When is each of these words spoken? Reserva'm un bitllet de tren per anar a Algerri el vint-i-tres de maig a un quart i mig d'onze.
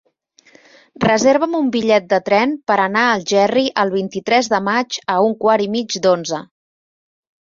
Reserva'm 1.03 1.51
un 1.57 1.67
bitllet 1.75 2.05
de 2.13 2.19
tren 2.29 2.55
per 2.71 2.77
anar 2.85 3.03
a 3.09 3.11
Algerri 3.19 3.65
el 3.83 3.93
vint-i-tres 3.97 4.49
de 4.53 4.61
maig 4.69 4.97
a 5.17 5.21
un 5.27 5.35
quart 5.45 5.67
i 5.67 5.67
mig 5.75 5.99
d'onze. 6.07 6.41